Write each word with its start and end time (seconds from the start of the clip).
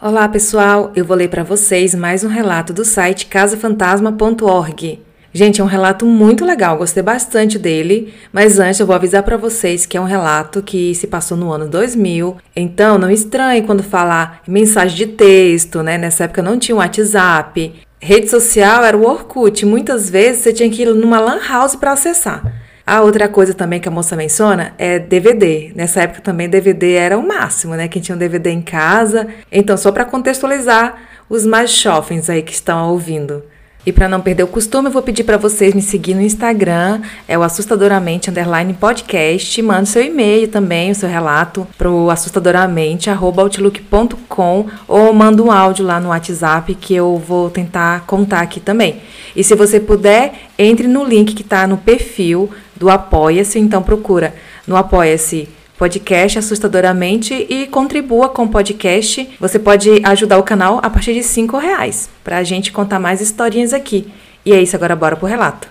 Olá 0.00 0.28
pessoal, 0.28 0.92
eu 0.94 1.04
vou 1.04 1.16
ler 1.16 1.28
para 1.28 1.42
vocês 1.42 1.92
mais 1.92 2.22
um 2.22 2.28
relato 2.28 2.72
do 2.72 2.84
site 2.84 3.26
casafantasma.org. 3.26 5.02
Gente, 5.32 5.60
é 5.60 5.64
um 5.64 5.66
relato 5.66 6.06
muito 6.06 6.44
legal, 6.44 6.76
gostei 6.78 7.02
bastante 7.02 7.58
dele, 7.58 8.14
mas 8.32 8.60
antes 8.60 8.78
eu 8.78 8.86
vou 8.86 8.94
avisar 8.94 9.24
para 9.24 9.36
vocês 9.36 9.86
que 9.86 9.96
é 9.96 10.00
um 10.00 10.04
relato 10.04 10.62
que 10.62 10.94
se 10.94 11.08
passou 11.08 11.36
no 11.36 11.50
ano 11.50 11.68
2000, 11.68 12.36
então 12.54 12.96
não 12.96 13.10
estranhe 13.10 13.62
quando 13.62 13.82
falar 13.82 14.40
mensagem 14.46 14.96
de 14.96 15.06
texto, 15.08 15.82
né? 15.82 15.98
Nessa 15.98 16.24
época 16.24 16.42
não 16.42 16.60
tinha 16.60 16.76
o 16.76 16.78
WhatsApp, 16.78 17.74
rede 17.98 18.30
social 18.30 18.84
era 18.84 18.96
o 18.96 19.04
Orkut, 19.04 19.66
muitas 19.66 20.08
vezes 20.08 20.42
você 20.42 20.52
tinha 20.52 20.70
que 20.70 20.82
ir 20.82 20.94
numa 20.94 21.18
lan 21.18 21.40
house 21.48 21.74
para 21.74 21.90
acessar. 21.90 22.67
A 22.88 23.02
outra 23.02 23.28
coisa 23.28 23.52
também 23.52 23.78
que 23.78 23.86
a 23.86 23.90
moça 23.90 24.16
menciona 24.16 24.72
é 24.78 24.98
DVD. 24.98 25.72
Nessa 25.76 26.04
época 26.04 26.22
também 26.22 26.48
DVD 26.48 26.94
era 26.94 27.18
o 27.18 27.28
máximo, 27.28 27.74
né? 27.74 27.86
Quem 27.86 28.00
tinha 28.00 28.16
um 28.16 28.18
DVD 28.18 28.48
em 28.48 28.62
casa. 28.62 29.28
Então, 29.52 29.76
só 29.76 29.92
para 29.92 30.06
contextualizar 30.06 30.96
os 31.28 31.44
mais 31.44 31.70
jovens 31.70 32.30
aí 32.30 32.40
que 32.40 32.54
estão 32.54 32.88
ouvindo. 32.88 33.42
E 33.84 33.92
para 33.92 34.08
não 34.08 34.20
perder 34.20 34.42
o 34.42 34.46
costume, 34.46 34.88
eu 34.88 34.92
vou 34.92 35.02
pedir 35.02 35.24
para 35.24 35.36
vocês 35.36 35.72
me 35.72 35.80
seguir 35.80 36.14
no 36.14 36.20
Instagram, 36.20 37.00
é 37.26 37.38
o 37.38 37.42
assustadoramente 37.42 38.28
underline 38.28 38.74
podcast. 38.74 39.62
Mande 39.62 39.88
seu 39.88 40.02
e-mail 40.02 40.48
também, 40.48 40.90
o 40.90 40.94
seu 40.94 41.08
relato 41.08 41.66
pro 41.76 42.10
assustadoramente 42.10 43.08
outlook.com 43.08 44.66
ou 44.86 45.12
manda 45.12 45.42
um 45.42 45.50
áudio 45.50 45.86
lá 45.86 46.00
no 46.00 46.08
WhatsApp 46.08 46.74
que 46.74 46.94
eu 46.94 47.16
vou 47.16 47.50
tentar 47.50 48.04
contar 48.06 48.40
aqui 48.40 48.60
também. 48.60 49.00
E 49.34 49.44
se 49.44 49.54
você 49.54 49.78
puder, 49.78 50.34
entre 50.58 50.88
no 50.88 51.04
link 51.04 51.34
que 51.34 51.42
está 51.42 51.66
no 51.66 51.78
perfil 51.78 52.50
do 52.78 52.88
Apoia-se, 52.88 53.58
então 53.58 53.82
procura 53.82 54.34
no 54.66 54.76
Apoia-se 54.76 55.48
podcast 55.78 56.40
assustadoramente 56.40 57.46
e 57.48 57.66
contribua 57.68 58.28
com 58.28 58.42
o 58.42 58.48
podcast. 58.48 59.30
Você 59.38 59.58
pode 59.58 60.02
ajudar 60.04 60.38
o 60.38 60.42
canal 60.42 60.80
a 60.82 60.90
partir 60.90 61.14
de 61.14 61.22
cinco 61.22 61.56
reais 61.56 62.10
para 62.24 62.38
a 62.38 62.42
gente 62.42 62.72
contar 62.72 62.98
mais 62.98 63.20
historinhas 63.20 63.72
aqui. 63.72 64.12
E 64.44 64.52
é 64.52 64.60
isso, 64.60 64.74
agora 64.74 64.96
bora 64.96 65.16
pro 65.16 65.28
relato. 65.28 65.68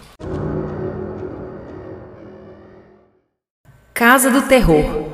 Casa 3.93 4.29
do 4.29 4.43
Terror. 4.43 5.07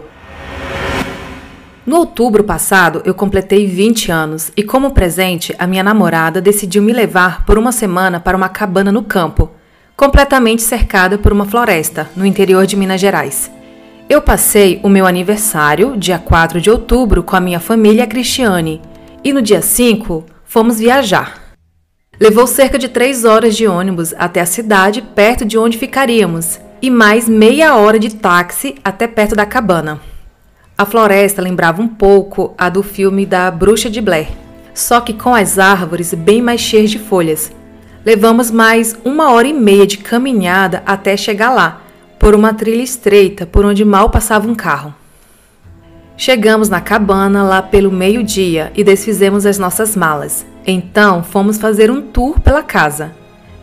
No 1.85 1.97
outubro 1.97 2.43
passado, 2.43 3.01
eu 3.03 3.13
completei 3.13 3.65
20 3.67 4.11
anos 4.11 4.51
e, 4.55 4.63
como 4.63 4.91
presente, 4.91 5.53
a 5.57 5.67
minha 5.67 5.83
namorada 5.83 6.39
decidiu 6.39 6.81
me 6.81 6.93
levar 6.93 7.45
por 7.45 7.57
uma 7.57 7.71
semana 7.71 8.19
para 8.19 8.37
uma 8.37 8.47
cabana 8.47 8.91
no 8.91 9.03
campo, 9.03 9.51
completamente 9.95 10.61
cercada 10.61 11.17
por 11.17 11.31
uma 11.31 11.45
floresta, 11.45 12.09
no 12.15 12.25
interior 12.25 12.65
de 12.65 12.75
Minas 12.75 12.99
Gerais. 12.99 13.51
Eu 14.09 14.21
passei 14.21 14.79
o 14.83 14.89
meu 14.89 15.05
aniversário, 15.05 15.95
dia 15.97 16.19
4 16.19 16.59
de 16.59 16.69
outubro, 16.69 17.23
com 17.23 17.35
a 17.35 17.39
minha 17.39 17.59
família 17.59 18.05
Cristiane 18.05 18.81
e 19.23 19.31
no 19.31 19.41
dia 19.41 19.61
5 19.61 20.25
fomos 20.43 20.79
viajar. 20.79 21.41
Levou 22.19 22.45
cerca 22.45 22.77
de 22.77 22.87
três 22.87 23.25
horas 23.25 23.55
de 23.55 23.67
ônibus 23.67 24.13
até 24.17 24.39
a 24.39 24.45
cidade 24.45 25.01
perto 25.01 25.43
de 25.43 25.57
onde 25.57 25.77
ficaríamos 25.77 26.59
e 26.81 26.89
mais 26.89 27.27
meia 27.27 27.75
hora 27.75 27.97
de 27.97 28.13
táxi 28.13 28.75
até 28.83 29.07
perto 29.07 29.35
da 29.35 29.45
cabana. 29.45 29.99
A 30.77 30.85
floresta 30.85 31.41
lembrava 31.41 31.81
um 31.81 31.87
pouco 31.87 32.53
a 32.57 32.69
do 32.69 32.83
filme 32.83 33.25
da 33.25 33.49
Bruxa 33.49 33.89
de 33.89 34.01
Blair, 34.01 34.27
só 34.73 35.01
que 35.01 35.13
com 35.13 35.33
as 35.33 35.57
árvores 35.57 36.13
bem 36.13 36.41
mais 36.41 36.61
cheias 36.61 36.91
de 36.91 36.99
folhas. 36.99 37.51
Levamos 38.05 38.51
mais 38.51 38.97
uma 39.05 39.31
hora 39.31 39.47
e 39.47 39.53
meia 39.53 39.87
de 39.87 39.97
caminhada 39.97 40.83
até 40.85 41.15
chegar 41.15 41.51
lá 41.51 41.81
por 42.19 42.35
uma 42.35 42.53
trilha 42.53 42.81
estreita 42.83 43.45
por 43.45 43.63
onde 43.63 43.85
mal 43.85 44.09
passava 44.09 44.45
um 44.45 44.53
carro. 44.53 44.93
Chegamos 46.17 46.67
na 46.67 46.81
cabana 46.81 47.43
lá 47.43 47.61
pelo 47.61 47.89
meio-dia 47.89 48.73
e 48.75 48.83
desfizemos 48.83 49.45
as 49.45 49.57
nossas 49.57 49.95
malas. 49.95 50.45
Então 50.67 51.23
fomos 51.23 51.57
fazer 51.57 51.89
um 51.89 52.01
tour 52.01 52.41
pela 52.41 52.61
casa. 52.61 53.15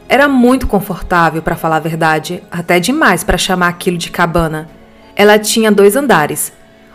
Era 0.09 0.27
muito 0.27 0.67
confortável, 0.67 1.43
para 1.43 1.55
falar 1.55 1.77
a 1.77 1.81
verdade, 1.81 2.43
até 2.51 2.81
demais 2.81 3.23
para 3.23 3.37
chamar 3.37 3.69
aquilo 3.69 3.99
de 3.99 4.11
cabana. 4.11 4.71
Ela 5.15 5.39
tinha 5.39 5.71
dois 5.71 5.97
andares. 5.97 6.51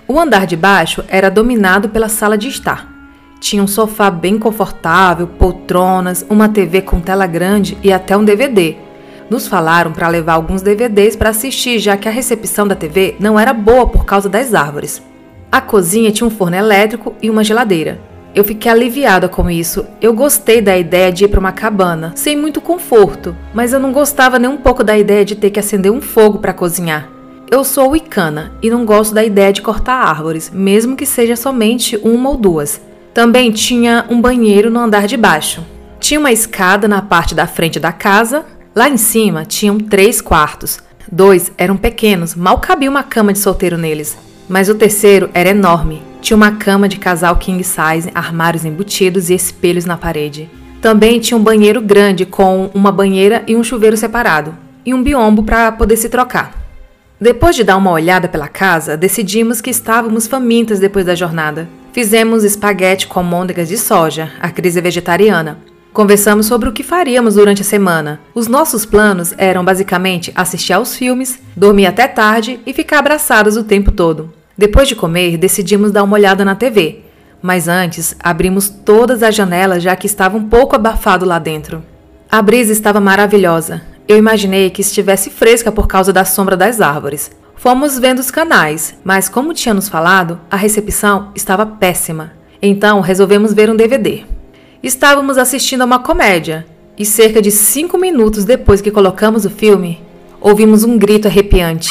O 0.08 0.20
andar 0.20 0.48
de 0.48 0.58
baixo 0.58 1.06
era 1.08 1.30
dominado 1.30 1.90
pela 1.90 2.10
sala 2.10 2.40
de 2.40 2.48
estar. 2.48 2.95
Tinha 3.40 3.62
um 3.62 3.68
sofá 3.68 4.10
bem 4.10 4.40
confortável, 4.40 5.28
poltronas, 5.28 6.26
uma 6.30 6.50
TV 6.50 6.82
com 6.82 7.00
tela 7.00 7.28
grande 7.28 7.78
e 7.84 7.92
até 7.94 8.18
um 8.18 8.24
DVD, 8.24 8.76
nos 9.30 9.48
falaram 9.48 9.92
para 9.92 10.08
levar 10.08 10.34
alguns 10.34 10.62
DVDs 10.62 11.16
para 11.16 11.30
assistir, 11.30 11.80
já 11.80 11.98
que 11.98 12.08
a 12.08 12.12
recepção 12.12 12.68
da 12.68 12.76
TV 12.76 13.16
não 13.20 13.40
era 13.40 13.54
boa 13.54 13.88
por 13.88 14.06
causa 14.06 14.30
das 14.30 14.54
árvores. 14.54 15.02
A 15.52 15.62
cozinha 15.62 16.12
tinha 16.12 16.28
um 16.28 16.32
forno 16.32 16.56
elétrico 16.56 17.14
e 17.22 17.30
uma 17.30 17.44
geladeira. 17.44 18.00
Eu 18.34 18.44
fiquei 18.44 18.70
aliviada 18.70 19.30
com 19.30 19.50
isso. 19.50 19.86
Eu 20.02 20.14
gostei 20.14 20.62
da 20.62 20.78
ideia 20.78 21.12
de 21.12 21.24
ir 21.24 21.28
para 21.30 21.40
uma 21.40 21.54
cabana, 21.54 22.12
sem 22.16 22.36
muito 22.36 22.60
conforto, 22.60 23.36
mas 23.54 23.72
eu 23.72 23.80
não 23.80 23.94
gostava 23.94 24.38
nem 24.38 24.50
um 24.50 24.58
pouco 24.58 24.84
da 24.84 24.98
ideia 24.98 25.24
de 25.24 25.36
ter 25.36 25.50
que 25.50 25.60
acender 25.60 25.92
um 25.92 26.02
fogo 26.02 26.40
para 26.40 26.54
cozinhar. 26.54 27.10
Eu 27.50 27.64
sou 27.64 27.92
wicana 27.92 28.52
e 28.62 28.70
não 28.70 28.86
gosto 28.86 29.14
da 29.14 29.24
ideia 29.24 29.54
de 29.54 29.62
cortar 29.62 29.96
árvores, 29.96 30.52
mesmo 30.52 30.96
que 30.96 31.06
seja 31.06 31.36
somente 31.36 31.98
uma 32.04 32.32
ou 32.32 32.38
duas. 32.38 32.82
Também 33.16 33.52
tinha 33.52 34.06
um 34.12 34.22
banheiro 34.22 34.70
no 34.70 34.80
andar 34.80 35.08
de 35.08 35.18
baixo. 35.18 35.66
Tinha 36.00 36.20
uma 36.20 36.32
escada 36.32 36.88
na 36.88 37.02
parte 37.02 37.34
da 37.34 37.48
frente 37.48 37.80
da 37.80 37.92
casa 37.92 38.46
Lá 38.76 38.90
em 38.90 38.98
cima 38.98 39.46
tinham 39.46 39.80
três 39.80 40.20
quartos. 40.20 40.80
Dois 41.10 41.50
eram 41.58 41.78
pequenos, 41.78 42.36
mal 42.36 42.60
cabia 42.60 42.90
uma 42.90 43.04
cama 43.04 43.32
de 43.32 43.40
solteiro 43.40 43.78
neles. 43.78 44.18
Mas 44.50 44.68
o 44.68 44.76
terceiro 44.76 45.30
era 45.34 45.52
enorme. 45.52 46.04
Tinha 46.20 46.36
uma 46.36 46.52
cama 46.52 46.90
de 46.90 46.98
casal 46.98 47.38
king 47.38 47.64
size, 47.64 48.12
armários 48.14 48.66
embutidos 48.66 49.30
e 49.30 49.34
espelhos 49.34 49.86
na 49.86 49.96
parede. 49.96 50.50
Também 50.82 51.22
tinha 51.22 51.38
um 51.38 51.42
banheiro 51.42 51.80
grande 51.80 52.26
com 52.26 52.70
uma 52.74 52.92
banheira 52.92 53.44
e 53.48 53.56
um 53.56 53.64
chuveiro 53.64 53.96
separado, 53.96 54.54
e 54.86 54.94
um 54.94 55.02
biombo 55.02 55.42
para 55.42 55.72
poder 55.72 55.96
se 55.96 56.10
trocar. 56.10 56.65
Depois 57.20 57.56
de 57.56 57.64
dar 57.64 57.78
uma 57.78 57.92
olhada 57.92 58.28
pela 58.28 58.48
casa, 58.48 58.98
decidimos 58.98 59.62
que 59.62 59.70
estávamos 59.70 60.28
famintas 60.28 60.80
depois 60.80 61.06
da 61.06 61.16
jornada. 61.16 61.68
Fizemos 61.94 62.44
espaguete 62.44 63.08
com 63.08 63.20
almôndegas 63.20 63.70
de 63.70 63.78
soja, 63.78 64.32
a 64.40 64.50
crise 64.50 64.82
vegetariana, 64.82 65.60
Conversamos 65.96 66.48
sobre 66.48 66.68
o 66.68 66.74
que 66.74 66.84
faríamos 66.84 67.36
durante 67.36 67.62
a 67.62 67.66
semana. 67.66 68.20
Os 68.34 68.50
nossos 68.50 68.86
planos 68.86 69.34
eram 69.38 69.64
basicamente 69.64 70.30
assistir 70.36 70.74
aos 70.74 70.94
filmes, 70.94 71.40
dormir 71.56 71.86
até 71.86 72.06
tarde 72.06 72.60
e 72.66 72.74
ficar 72.74 73.00
abraçados 73.00 73.56
o 73.56 73.64
tempo 73.64 73.94
todo. 73.94 74.34
Depois 74.58 74.90
de 74.90 74.96
comer, 74.96 75.38
decidimos 75.38 75.94
dar 75.94 76.04
uma 76.04 76.16
olhada 76.16 76.44
na 76.44 76.54
TV. 76.54 77.04
Mas 77.42 77.70
antes, 77.70 78.14
abrimos 78.20 78.68
todas 78.68 79.24
as 79.24 79.34
janelas 79.34 79.82
já 79.82 79.96
que 79.96 80.06
estava 80.06 80.36
um 80.36 80.50
pouco 80.50 80.76
abafado 80.76 81.26
lá 81.26 81.40
dentro. 81.40 81.82
A 82.30 82.42
brisa 82.42 82.74
estava 82.74 83.00
maravilhosa. 83.00 83.82
Eu 84.08 84.18
imaginei 84.18 84.70
que 84.70 84.82
estivesse 84.82 85.32
fresca 85.32 85.72
por 85.72 85.88
causa 85.88 86.14
da 86.14 86.24
sombra 86.24 86.56
das 86.56 86.80
árvores. 86.80 87.32
Fomos 87.56 87.98
vendo 87.98 88.20
os 88.20 88.30
canais, 88.30 88.96
mas 89.04 89.28
como 89.28 89.54
tínhamos 89.54 89.90
falado, 89.90 90.40
a 90.52 90.56
recepção 90.56 91.32
estava 91.34 91.66
péssima. 91.66 92.34
Então 92.62 93.02
resolvemos 93.02 93.52
ver 93.52 93.68
um 93.70 93.76
DVD. 93.76 94.24
Estávamos 94.84 95.40
assistindo 95.40 95.82
a 95.82 95.86
uma 95.86 96.00
comédia 96.00 96.68
e 96.96 97.04
cerca 97.04 97.42
de 97.42 97.50
cinco 97.50 97.98
minutos 97.98 98.46
depois 98.46 98.80
que 98.80 98.92
colocamos 98.92 99.44
o 99.44 99.50
filme, 99.50 100.00
ouvimos 100.40 100.84
um 100.84 100.98
grito 100.98 101.28
arrepiante. 101.28 101.90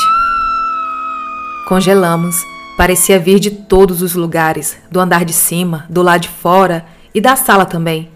Congelamos. 1.67 2.37
Parecia 2.77 3.21
vir 3.21 3.39
de 3.39 3.51
todos 3.51 4.03
os 4.03 4.15
lugares, 4.15 4.77
do 4.91 4.99
andar 4.99 5.25
de 5.25 5.33
cima, 5.33 5.87
do 5.89 6.03
lado 6.03 6.23
de 6.23 6.29
fora 6.29 6.85
e 7.15 7.21
da 7.21 7.37
sala 7.37 7.65
também. 7.65 8.11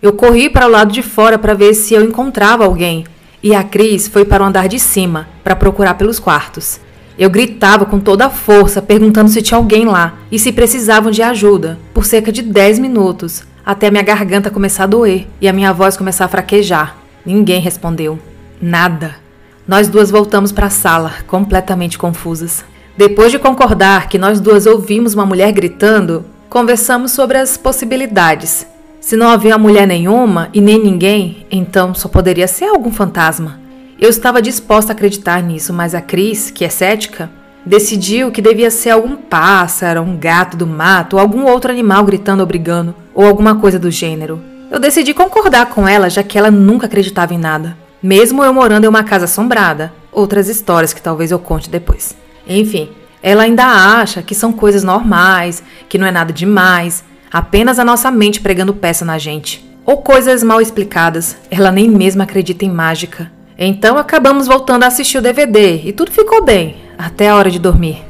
Eu 0.00 0.14
corri 0.14 0.48
para 0.48 0.66
o 0.66 0.70
lado 0.70 0.92
de 0.92 1.02
fora 1.02 1.38
para 1.38 1.52
ver 1.52 1.74
se 1.74 1.92
eu 1.92 2.02
encontrava 2.02 2.64
alguém, 2.64 3.04
e 3.42 3.54
a 3.54 3.62
Cris 3.62 4.08
foi 4.08 4.24
para 4.24 4.42
o 4.42 4.46
andar 4.46 4.68
de 4.68 4.78
cima 4.78 5.28
para 5.44 5.56
procurar 5.56 5.94
pelos 5.94 6.18
quartos. 6.18 6.80
Eu 7.18 7.28
gritava 7.28 7.84
com 7.84 7.98
toda 7.98 8.26
a 8.26 8.30
força, 8.30 8.80
perguntando 8.80 9.28
se 9.28 9.42
tinha 9.42 9.58
alguém 9.58 9.84
lá 9.84 10.14
e 10.30 10.38
se 10.38 10.52
precisavam 10.52 11.10
de 11.10 11.22
ajuda, 11.22 11.78
por 11.92 12.04
cerca 12.04 12.30
de 12.30 12.42
10 12.42 12.78
minutos, 12.78 13.44
até 13.66 13.90
minha 13.90 14.02
garganta 14.02 14.50
começar 14.50 14.84
a 14.84 14.86
doer 14.86 15.26
e 15.40 15.48
a 15.48 15.52
minha 15.52 15.72
voz 15.72 15.96
começar 15.96 16.26
a 16.26 16.28
fraquejar. 16.28 16.96
Ninguém 17.26 17.60
respondeu. 17.60 18.18
Nada. 18.62 19.16
Nós 19.66 19.88
duas 19.88 20.10
voltamos 20.10 20.52
para 20.52 20.66
a 20.66 20.70
sala, 20.70 21.12
completamente 21.26 21.98
confusas. 21.98 22.64
Depois 22.96 23.30
de 23.30 23.38
concordar 23.38 24.08
que 24.08 24.16
nós 24.16 24.40
duas 24.40 24.64
ouvimos 24.64 25.12
uma 25.12 25.26
mulher 25.26 25.52
gritando, 25.52 26.24
conversamos 26.48 27.12
sobre 27.12 27.36
as 27.36 27.56
possibilidades. 27.56 28.66
Se 29.08 29.16
não 29.16 29.30
havia 29.30 29.56
mulher 29.56 29.86
nenhuma 29.86 30.50
e 30.52 30.60
nem 30.60 30.78
ninguém, 30.78 31.46
então 31.50 31.94
só 31.94 32.10
poderia 32.10 32.46
ser 32.46 32.66
algum 32.66 32.92
fantasma. 32.92 33.58
Eu 33.98 34.10
estava 34.10 34.42
disposta 34.42 34.92
a 34.92 34.94
acreditar 34.94 35.42
nisso, 35.42 35.72
mas 35.72 35.94
a 35.94 36.00
Cris, 36.02 36.50
que 36.50 36.62
é 36.62 36.68
cética, 36.68 37.30
decidiu 37.64 38.30
que 38.30 38.42
devia 38.42 38.70
ser 38.70 38.90
algum 38.90 39.16
pássaro, 39.16 40.02
um 40.02 40.14
gato 40.14 40.58
do 40.58 40.66
mato 40.66 41.16
ou 41.16 41.20
algum 41.20 41.46
outro 41.46 41.72
animal 41.72 42.04
gritando 42.04 42.40
ou 42.40 42.46
brigando 42.46 42.94
ou 43.14 43.24
alguma 43.24 43.54
coisa 43.54 43.78
do 43.78 43.90
gênero. 43.90 44.42
Eu 44.70 44.78
decidi 44.78 45.14
concordar 45.14 45.70
com 45.70 45.88
ela, 45.88 46.10
já 46.10 46.22
que 46.22 46.36
ela 46.36 46.50
nunca 46.50 46.84
acreditava 46.84 47.32
em 47.32 47.38
nada, 47.38 47.78
mesmo 48.02 48.44
eu 48.44 48.52
morando 48.52 48.84
em 48.84 48.88
uma 48.88 49.04
casa 49.04 49.24
assombrada. 49.24 49.90
Outras 50.12 50.50
histórias 50.50 50.92
que 50.92 51.00
talvez 51.00 51.30
eu 51.30 51.38
conte 51.38 51.70
depois. 51.70 52.14
Enfim, 52.46 52.90
ela 53.22 53.44
ainda 53.44 53.64
acha 53.64 54.20
que 54.20 54.34
são 54.34 54.52
coisas 54.52 54.84
normais, 54.84 55.62
que 55.88 55.96
não 55.96 56.06
é 56.06 56.10
nada 56.10 56.30
demais. 56.30 57.02
Apenas 57.30 57.78
a 57.78 57.84
nossa 57.84 58.10
mente 58.10 58.40
pregando 58.40 58.74
peça 58.74 59.04
na 59.04 59.18
gente. 59.18 59.66
Ou 59.84 59.98
coisas 59.98 60.42
mal 60.42 60.60
explicadas. 60.60 61.36
Ela 61.50 61.70
nem 61.70 61.88
mesmo 61.88 62.22
acredita 62.22 62.64
em 62.64 62.70
mágica. 62.70 63.30
Então 63.58 63.98
acabamos 63.98 64.46
voltando 64.46 64.84
a 64.84 64.86
assistir 64.86 65.18
o 65.18 65.22
DVD 65.22 65.82
e 65.84 65.92
tudo 65.92 66.12
ficou 66.12 66.44
bem, 66.44 66.76
até 66.96 67.28
a 67.28 67.34
hora 67.34 67.50
de 67.50 67.58
dormir. 67.58 68.04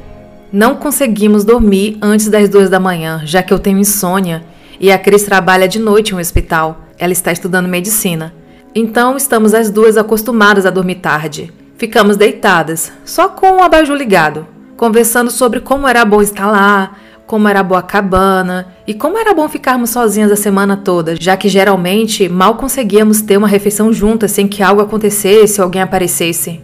Não 0.51 0.75
conseguimos 0.75 1.43
dormir 1.43 1.97
antes 2.01 2.27
das 2.27 2.49
duas 2.49 2.69
da 2.69 2.79
manhã, 2.79 3.21
já 3.25 3.41
que 3.41 3.53
eu 3.53 3.59
tenho 3.59 3.79
insônia 3.79 4.43
e 4.79 4.91
a 4.91 4.97
Cris 4.97 5.23
trabalha 5.23 5.67
de 5.67 5.79
noite 5.79 6.11
em 6.11 6.15
um 6.15 6.19
hospital. 6.19 6.85
Ela 6.97 7.13
está 7.13 7.31
estudando 7.31 7.67
medicina. 7.67 8.33
Então 8.73 9.17
estamos 9.17 9.53
as 9.53 9.69
duas 9.69 9.97
acostumadas 9.97 10.65
a 10.65 10.69
dormir 10.69 10.95
tarde. 10.95 11.51
Ficamos 11.77 12.17
deitadas, 12.17 12.91
só 13.03 13.29
com 13.29 13.57
o 13.57 13.63
abajur 13.63 13.95
ligado, 13.95 14.47
conversando 14.77 15.31
sobre 15.31 15.59
como 15.61 15.87
era 15.87 16.05
bom 16.05 16.21
estar 16.21 16.49
lá, 16.51 16.95
como 17.29 17.47
era 17.47 17.61
boa 17.61 17.81
a 17.81 17.83
cabana 17.83 18.73
e 18.87 18.93
como 18.95 19.15
era 19.15 19.35
bom 19.35 19.47
ficarmos 19.47 19.91
sozinhas 19.91 20.31
a 20.31 20.35
semana 20.35 20.75
toda, 20.75 21.15
já 21.15 21.37
que 21.37 21.47
geralmente 21.47 22.27
mal 22.27 22.55
conseguíamos 22.55 23.21
ter 23.21 23.37
uma 23.37 23.47
refeição 23.47 23.93
juntas 23.93 24.31
sem 24.31 24.47
que 24.47 24.63
algo 24.63 24.81
acontecesse 24.81 25.61
ou 25.61 25.65
alguém 25.65 25.79
aparecesse. 25.79 26.59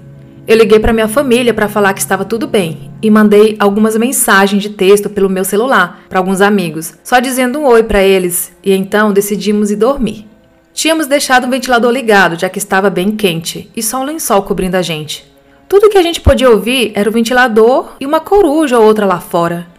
Eu 0.47 0.57
liguei 0.57 0.79
para 0.79 0.91
minha 0.91 1.07
família 1.07 1.53
para 1.53 1.69
falar 1.69 1.93
que 1.93 1.99
estava 1.99 2.25
tudo 2.25 2.47
bem 2.47 2.89
e 2.99 3.11
mandei 3.11 3.55
algumas 3.59 3.95
mensagens 3.95 4.63
de 4.63 4.71
texto 4.71 5.07
pelo 5.07 5.29
meu 5.29 5.45
celular 5.45 5.99
para 6.09 6.17
alguns 6.17 6.41
amigos, 6.41 6.95
só 7.03 7.19
dizendo 7.19 7.59
um 7.59 7.65
oi 7.65 7.83
para 7.83 8.01
eles, 8.01 8.51
e 8.63 8.73
então 8.73 9.13
decidimos 9.13 9.69
ir 9.69 9.75
dormir. 9.75 10.27
Tínhamos 10.73 11.05
deixado 11.05 11.45
o 11.45 11.49
ventilador 11.51 11.91
ligado, 11.91 12.39
já 12.39 12.49
que 12.49 12.57
estava 12.57 12.89
bem 12.89 13.11
quente, 13.11 13.69
e 13.75 13.83
só 13.83 13.99
um 14.01 14.03
lençol 14.03 14.41
cobrindo 14.41 14.77
a 14.77 14.81
gente. 14.81 15.31
Tudo 15.69 15.89
que 15.91 15.97
a 15.97 16.03
gente 16.03 16.21
podia 16.21 16.49
ouvir 16.49 16.91
era 16.95 17.07
o 17.07 17.13
ventilador 17.13 17.93
e 17.99 18.05
uma 18.07 18.19
coruja 18.19 18.79
ou 18.79 18.85
outra 18.85 19.05
lá 19.05 19.19
fora. 19.19 19.74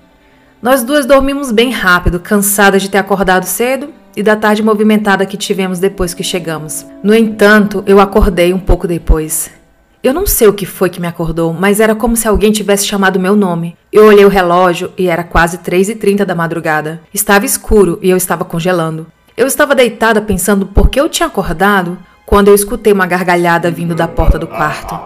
Nós 0.63 0.83
duas 0.83 1.05
dormimos 1.05 1.53
bem 1.53 1.71
rápido, 1.71 2.19
cansadas 2.19 2.81
de 2.81 2.89
ter 2.89 2.97
acordado 2.99 3.45
cedo 3.45 3.91
e 4.17 4.23
da 4.23 4.35
tarde 4.35 4.63
movimentada 4.63 5.27
que 5.27 5.37
tivemos 5.37 5.79
depois 5.79 6.15
que 6.15 6.23
chegamos. 6.23 6.87
No 7.03 7.15
entanto, 7.15 7.85
eu 7.87 8.01
acordei 8.01 8.55
um 8.55 8.59
pouco 8.59 8.89
depois. 8.89 9.51
Eu 10.03 10.15
não 10.15 10.27
sei 10.27 10.49
o 10.49 10.55
que 10.55 10.65
foi 10.65 10.89
que 10.89 11.01
me 11.01 11.07
acordou, 11.07 11.53
mas 11.53 11.79
era 11.79 11.95
como 11.95 12.17
se 12.17 12.27
alguém 12.27 12.53
tivesse 12.53 12.87
chamado 12.87 13.21
meu 13.21 13.37
nome. 13.37 13.77
Eu 13.93 14.07
olhei 14.07 14.25
o 14.25 14.31
relógio 14.31 14.93
e 14.97 15.09
era 15.09 15.23
quase 15.23 15.59
3h30 15.59 16.25
da 16.25 16.35
madrugada. 16.35 17.03
Estava 17.13 17.45
escuro 17.45 17.99
e 18.01 18.09
eu 18.09 18.17
estava 18.17 18.45
congelando. 18.45 19.07
Eu 19.37 19.47
estava 19.47 19.75
deitada 19.75 20.23
pensando 20.23 20.65
por 20.65 20.89
que 20.89 20.99
eu 20.99 21.09
tinha 21.09 21.27
acordado 21.27 21.99
quando 22.25 22.49
eu 22.49 22.55
escutei 22.55 22.93
uma 22.95 23.07
gargalhada 23.07 23.71
vindo 23.71 23.95
da 23.95 24.09
porta 24.09 24.39
do 24.39 24.47
quarto. 24.47 24.99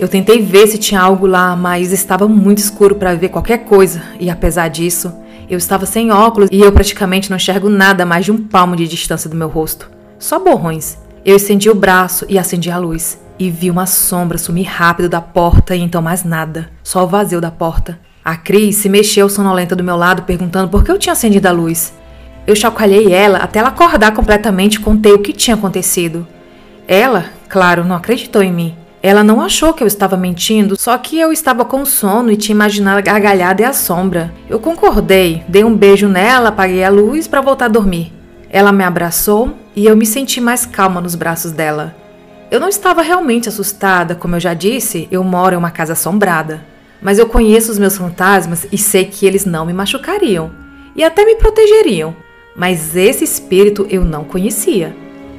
Eu 0.00 0.08
tentei 0.08 0.40
ver 0.40 0.66
se 0.66 0.78
tinha 0.78 0.98
algo 0.98 1.26
lá, 1.26 1.54
mas 1.54 1.92
estava 1.92 2.26
muito 2.26 2.56
escuro 2.56 2.94
para 2.94 3.14
ver 3.14 3.28
qualquer 3.28 3.66
coisa, 3.66 4.02
e 4.18 4.30
apesar 4.30 4.68
disso, 4.68 5.12
eu 5.46 5.58
estava 5.58 5.84
sem 5.84 6.10
óculos 6.10 6.48
e 6.50 6.58
eu 6.58 6.72
praticamente 6.72 7.28
não 7.28 7.36
enxergo 7.36 7.68
nada 7.68 8.06
mais 8.06 8.24
de 8.24 8.32
um 8.32 8.42
palmo 8.42 8.74
de 8.74 8.88
distância 8.88 9.28
do 9.28 9.36
meu 9.36 9.46
rosto. 9.46 9.90
Só 10.18 10.38
borrões. 10.38 10.96
Eu 11.22 11.36
estendi 11.36 11.68
o 11.68 11.74
braço 11.74 12.24
e 12.30 12.38
acendi 12.38 12.70
a 12.70 12.78
luz, 12.78 13.20
e 13.38 13.50
vi 13.50 13.70
uma 13.70 13.84
sombra 13.84 14.38
sumir 14.38 14.66
rápido 14.66 15.06
da 15.06 15.20
porta 15.20 15.76
e 15.76 15.82
então 15.82 16.00
mais 16.00 16.24
nada, 16.24 16.70
só 16.82 17.04
o 17.04 17.06
vazio 17.06 17.38
da 17.38 17.50
porta. 17.50 17.98
A 18.24 18.38
Cris 18.38 18.76
se 18.76 18.88
mexeu 18.88 19.28
sonolenta 19.28 19.76
do 19.76 19.84
meu 19.84 19.96
lado, 19.96 20.22
perguntando 20.22 20.70
por 20.70 20.82
que 20.82 20.90
eu 20.90 20.98
tinha 20.98 21.12
acendido 21.12 21.46
a 21.46 21.52
luz. 21.52 21.92
Eu 22.46 22.56
chacoalhei 22.56 23.12
ela 23.12 23.36
até 23.36 23.58
ela 23.58 23.68
acordar 23.68 24.14
completamente 24.14 24.76
e 24.76 24.80
contei 24.80 25.12
o 25.12 25.18
que 25.18 25.34
tinha 25.34 25.56
acontecido. 25.56 26.26
Ela, 26.88 27.26
claro, 27.50 27.84
não 27.84 27.96
acreditou 27.96 28.42
em 28.42 28.50
mim. 28.50 28.79
Ela 29.02 29.24
não 29.24 29.40
achou 29.40 29.72
que 29.72 29.82
eu 29.82 29.86
estava 29.86 30.14
mentindo, 30.14 30.78
só 30.78 30.98
que 30.98 31.18
eu 31.18 31.32
estava 31.32 31.64
com 31.64 31.86
sono 31.86 32.30
e 32.30 32.36
tinha 32.36 32.54
imaginado 32.54 32.98
a 32.98 33.00
gargalhada 33.00 33.62
e 33.62 33.64
a 33.64 33.72
sombra. 33.72 34.32
Eu 34.48 34.60
concordei, 34.60 35.42
dei 35.48 35.64
um 35.64 35.74
beijo 35.74 36.06
nela, 36.06 36.50
apaguei 36.50 36.84
a 36.84 36.90
luz 36.90 37.26
para 37.26 37.40
voltar 37.40 37.64
a 37.64 37.68
dormir. 37.68 38.12
Ela 38.50 38.72
me 38.72 38.84
abraçou 38.84 39.56
e 39.74 39.86
eu 39.86 39.96
me 39.96 40.04
senti 40.04 40.38
mais 40.38 40.66
calma 40.66 41.00
nos 41.00 41.14
braços 41.14 41.50
dela. 41.50 41.96
Eu 42.50 42.60
não 42.60 42.68
estava 42.68 43.00
realmente 43.00 43.48
assustada, 43.48 44.14
como 44.14 44.36
eu 44.36 44.40
já 44.40 44.52
disse, 44.52 45.08
eu 45.10 45.24
moro 45.24 45.54
em 45.54 45.58
uma 45.58 45.70
casa 45.70 45.94
assombrada. 45.94 46.60
Mas 47.00 47.18
eu 47.18 47.26
conheço 47.26 47.72
os 47.72 47.78
meus 47.78 47.96
fantasmas 47.96 48.66
e 48.70 48.76
sei 48.76 49.06
que 49.06 49.24
eles 49.24 49.46
não 49.46 49.64
me 49.64 49.72
machucariam 49.72 50.50
e 50.94 51.02
até 51.02 51.24
me 51.24 51.36
protegeriam. 51.36 52.14
Mas 52.54 52.94
esse 52.94 53.24
espírito 53.24 53.86
eu 53.88 54.04
não 54.04 54.24
conhecia. 54.24 54.94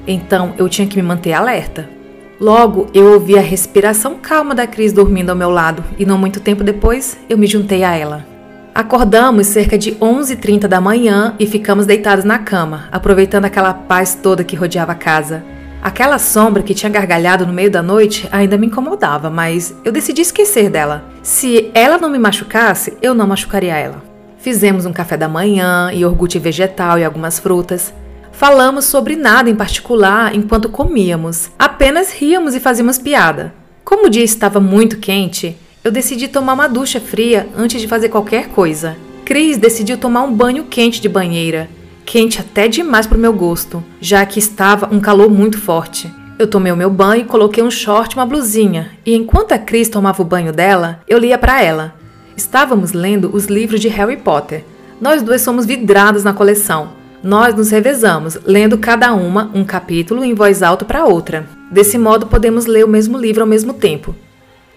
Então 0.08 0.56
eu 0.58 0.68
tinha 0.68 0.88
que 0.88 0.96
me 0.96 1.04
manter 1.04 1.34
alerta. 1.34 2.01
Logo 2.42 2.88
eu 2.92 3.14
ouvi 3.14 3.38
a 3.38 3.42
respiração 3.42 4.16
calma 4.16 4.56
da 4.56 4.66
Cris 4.66 4.92
dormindo 4.92 5.30
ao 5.30 5.36
meu 5.36 5.52
lado 5.52 5.84
e 6.00 6.08
não 6.08 6.18
muito 6.18 6.40
tempo 6.40 6.64
depois 6.64 7.16
eu 7.30 7.38
me 7.38 7.46
juntei 7.46 7.84
a 7.84 7.96
ela. 7.96 8.26
Acordamos 8.74 9.46
cerca 9.46 9.78
de 9.78 9.92
11h30 9.92 10.62
da 10.62 10.82
manhã 10.82 11.36
e 11.38 11.46
ficamos 11.46 11.86
deitados 11.86 12.26
na 12.26 12.40
cama, 12.40 12.86
aproveitando 12.92 13.46
aquela 13.46 13.76
paz 13.76 14.16
toda 14.16 14.44
que 14.44 14.56
rodeava 14.56 14.94
a 14.94 14.96
casa. 14.96 15.44
Aquela 15.84 16.18
sombra 16.18 16.64
que 16.64 16.74
tinha 16.74 16.92
gargalhado 16.92 17.46
no 17.46 17.54
meio 17.54 17.70
da 17.70 17.84
noite 17.84 18.28
ainda 18.32 18.58
me 18.58 18.66
incomodava, 18.66 19.30
mas 19.30 19.76
eu 19.86 19.92
decidi 19.92 20.24
esquecer 20.24 20.68
dela. 20.68 21.06
Se 21.22 21.70
ela 21.76 22.00
não 22.00 22.10
me 22.10 22.18
machucasse, 22.18 22.98
eu 23.04 23.14
não 23.14 23.28
machucaria 23.28 23.78
ela. 23.78 24.02
Fizemos 24.40 24.88
um 24.88 24.94
café 24.94 25.16
da 25.16 25.28
manhã, 25.28 25.92
iogurte 25.94 26.40
vegetal 26.40 26.98
e 26.98 27.06
algumas 27.06 27.38
frutas. 27.38 27.94
Falamos 28.32 28.86
sobre 28.86 29.16
nada 29.16 29.50
em 29.50 29.56
particular 29.56 30.36
enquanto 30.36 30.70
comíamos, 30.70 31.50
apenas 31.58 32.12
ríamos 32.12 32.56
e 32.56 32.60
fazíamos 32.60 32.98
piada. 32.98 33.54
Como 33.84 34.08
o 34.08 34.10
dia 34.10 34.24
estava 34.24 34.60
muito 34.60 34.98
quente, 34.98 35.58
eu 35.84 35.92
decidi 35.92 36.28
tomar 36.28 36.54
uma 36.54 36.68
ducha 36.68 37.00
fria 37.00 37.48
antes 37.56 37.82
de 37.82 37.88
fazer 37.88 38.10
qualquer 38.10 38.50
coisa. 38.50 38.98
Cris 39.26 39.58
decidiu 39.58 39.98
tomar 39.98 40.24
um 40.24 40.34
banho 40.34 40.66
quente 40.66 41.02
de 41.02 41.08
banheira 41.08 41.70
quente 42.12 42.42
até 42.42 42.68
demais 42.68 43.08
para 43.08 43.18
o 43.18 43.22
meu 43.22 43.32
gosto, 43.32 43.82
já 44.02 44.26
que 44.26 44.38
estava 44.38 44.94
um 44.94 45.00
calor 45.00 45.30
muito 45.30 45.58
forte. 45.58 46.14
Eu 46.38 46.46
tomei 46.46 46.70
o 46.70 46.76
meu 46.76 46.90
banho, 46.90 47.26
coloquei 47.26 47.64
um 47.64 47.72
short 47.72 48.14
e 48.14 48.20
uma 48.20 48.26
blusinha, 48.26 48.92
e 49.06 49.16
enquanto 49.16 49.54
a 49.54 49.58
Cris 49.58 49.88
tomava 49.88 50.22
o 50.22 50.26
banho 50.26 50.52
dela, 50.52 51.02
eu 51.08 51.18
lia 51.18 51.38
para 51.38 51.64
ela. 51.64 51.96
Estávamos 52.36 52.92
lendo 52.92 53.34
os 53.34 53.46
livros 53.46 53.80
de 53.80 53.88
Harry 53.88 54.18
Potter. 54.18 54.66
Nós 55.00 55.22
duas 55.22 55.42
somos 55.42 55.66
vidradas 55.66 56.26
na 56.26 56.34
coleção. 56.34 56.90
Nós 57.24 57.54
nos 57.54 57.70
revezamos, 57.70 58.40
lendo 58.44 58.80
cada 58.80 59.14
uma 59.14 59.52
um 59.54 59.64
capítulo 59.64 60.24
em 60.24 60.34
voz 60.34 60.64
alta 60.64 60.84
para 60.84 61.06
outra. 61.06 61.46
Desse 61.72 61.96
modo, 61.96 62.26
podemos 62.26 62.66
ler 62.66 62.84
o 62.84 62.88
mesmo 62.88 63.16
livro 63.16 63.44
ao 63.44 63.48
mesmo 63.48 63.74
tempo. 63.74 64.16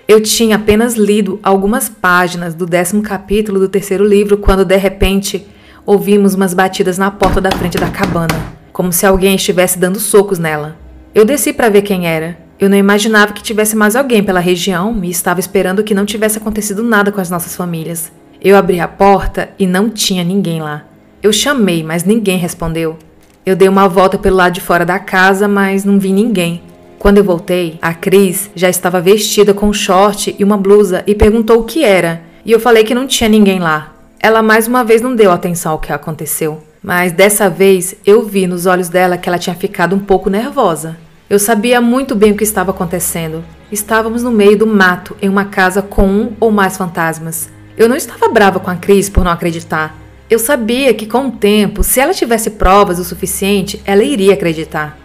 Eu 0.07 0.23
tinha 0.23 0.57
apenas 0.57 0.95
lido 0.95 1.41
algumas 1.43 1.89
páginas 1.89 2.55
do 2.55 2.67
décimo 2.67 3.03
capítulo 3.03 3.59
do 3.59 3.69
terceiro 3.69 4.05
livro 4.05 4.37
quando, 4.37 4.63
de 4.63 4.77
repente, 4.77 5.47
ouvimos 5.87 6.35
umas 6.35 6.53
batidas 6.53 6.99
na 6.99 7.11
porta 7.11 7.41
da 7.41 7.51
frente 7.51 7.79
da 7.79 7.89
cabana, 7.89 8.35
como 8.75 8.93
se 8.93 9.07
alguém 9.07 9.37
estivesse 9.37 9.79
dando 9.79 9.99
socos 9.99 10.39
nela. 10.39 10.77
Eu 11.15 11.25
desci 11.25 11.51
para 11.51 11.71
ver 11.71 11.81
quem 11.81 12.07
era. 12.07 12.37
Eu 12.61 12.69
não 12.69 12.77
imaginava 12.77 13.33
que 13.33 13.43
tivesse 13.43 13.75
mais 13.75 13.97
alguém 13.97 14.23
pela 14.23 14.39
região 14.39 15.03
e 15.03 15.09
estava 15.09 15.41
esperando 15.41 15.83
que 15.83 15.95
não 15.95 16.05
tivesse 16.05 16.37
acontecido 16.37 16.83
nada 16.83 17.11
com 17.11 17.23
as 17.23 17.31
nossas 17.31 17.57
famílias. 17.57 18.13
Eu 18.39 18.55
abri 18.55 18.81
a 18.81 18.87
porta 18.87 19.49
e 19.59 19.67
não 19.67 19.89
tinha 19.89 20.23
ninguém 20.23 20.61
lá. 20.61 20.85
Eu 21.25 21.33
chamei, 21.33 21.83
mas 21.83 22.05
ninguém 22.05 22.37
respondeu. 22.37 22.99
Eu 23.47 23.57
dei 23.57 23.67
uma 23.67 23.89
volta 23.89 24.19
pelo 24.19 24.37
lado 24.37 24.53
de 24.53 24.61
fora 24.61 24.85
da 24.85 24.99
casa, 24.99 25.49
mas 25.49 25.83
não 25.83 25.99
vi 25.99 26.13
ninguém. 26.13 26.63
Quando 26.99 27.17
eu 27.17 27.25
voltei, 27.25 27.79
a 27.81 27.95
Cris 27.95 28.51
já 28.55 28.69
estava 28.69 29.01
vestida 29.01 29.55
com 29.55 29.69
um 29.69 29.73
short 29.73 30.37
e 30.39 30.45
uma 30.45 30.59
blusa 30.59 31.03
e 31.07 31.15
perguntou 31.15 31.61
o 31.61 31.65
que 31.65 31.83
era. 31.83 32.21
E 32.45 32.53
eu 32.53 32.61
falei 32.61 32.85
que 32.85 32.95
não 32.95 33.07
tinha 33.07 33.31
ninguém 33.31 33.59
lá. 33.59 33.95
Ela 34.21 34.43
mais 34.43 34.69
uma 34.69 34.85
vez 34.85 35.01
não 35.01 35.17
deu 35.17 35.33
atenção 35.33 35.73
ao 35.73 35.79
que 35.79 35.95
aconteceu, 35.95 36.63
mas 36.83 37.11
dessa 37.11 37.49
vez 37.49 37.95
eu 38.05 38.23
vi 38.23 38.47
nos 38.47 38.67
olhos 38.67 38.91
dela 38.91 39.17
que 39.17 39.27
ela 39.27 39.39
tinha 39.39 39.57
ficado 39.57 39.97
um 39.97 40.01
pouco 40.01 40.29
nervosa. 40.29 40.99
Eu 41.31 41.39
sabia 41.39 41.81
muito 41.81 42.15
bem 42.15 42.33
o 42.33 42.37
que 42.37 42.45
estava 42.45 42.71
acontecendo. 42.71 43.43
Estávamos 43.73 44.23
no 44.23 44.31
meio 44.31 44.59
do 44.59 44.67
mato, 44.67 45.17
em 45.23 45.31
uma 45.31 45.47
casa 45.47 45.81
com 45.81 46.07
um 46.07 46.33
ou 46.39 46.51
mais 46.51 46.77
fantasmas. 46.77 47.49
Eu 47.79 47.89
não 47.89 47.97
estava 47.97 48.29
brava 48.29 48.61
com 48.61 48.71
a 48.71 48.77
Cris 48.77 49.09
por 49.09 49.25
não 49.25 49.33
acreditar. 49.33 50.04
Eu 50.29 50.39
sabia 50.39 50.95
que 50.95 51.07
com 51.07 51.29
o 51.29 51.33
tempo, 51.33 51.83
se 51.83 52.01
ela 52.01 52.15
tivesse 52.15 52.51
provas 52.51 52.99
o 52.99 53.05
suficiente, 53.05 53.81
ela 53.85 54.03
iria 54.03 54.35
acreditar. 54.35 54.99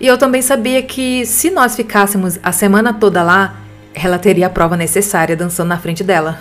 E 0.00 0.06
eu 0.06 0.16
também 0.16 0.40
sabia 0.40 0.82
que 0.82 1.26
se 1.26 1.50
nós 1.50 1.74
ficássemos 1.74 2.38
a 2.42 2.52
semana 2.52 2.92
toda 2.92 3.22
lá, 3.22 3.56
ela 3.92 4.18
teria 4.18 4.46
a 4.46 4.50
prova 4.50 4.76
necessária 4.76 5.36
dançando 5.36 5.68
na 5.68 5.78
frente 5.78 6.04
dela. 6.04 6.40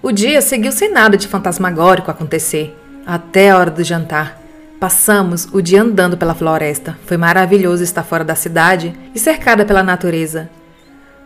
O 0.00 0.12
dia 0.12 0.40
seguiu 0.40 0.70
sem 0.70 0.92
nada 0.92 1.16
de 1.16 1.26
fantasmagórico 1.26 2.10
acontecer, 2.10 2.76
até 3.04 3.50
a 3.50 3.58
hora 3.58 3.70
do 3.70 3.82
jantar. 3.82 4.40
Passamos 4.78 5.48
o 5.52 5.60
dia 5.60 5.82
andando 5.82 6.16
pela 6.16 6.34
floresta. 6.34 6.96
Foi 7.06 7.16
maravilhoso 7.16 7.82
estar 7.82 8.02
fora 8.02 8.24
da 8.24 8.34
cidade 8.34 8.94
e 9.14 9.18
cercada 9.18 9.64
pela 9.64 9.82
natureza. 9.82 10.48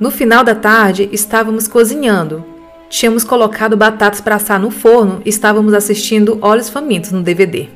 No 0.01 0.11
final 0.11 0.45
da 0.45 0.55
tarde, 0.55 1.09
estávamos 1.13 1.67
cozinhando. 1.67 2.45
Tínhamos 2.91 3.25
colocado 3.25 3.77
batatas 3.77 4.21
para 4.21 4.37
assar 4.37 4.59
no 4.59 4.71
forno 4.71 5.21
e 5.25 5.29
estávamos 5.29 5.75
assistindo 5.75 6.39
Olhos 6.41 6.69
Famintos 6.69 7.13
no 7.13 7.23
DVD. 7.23 7.69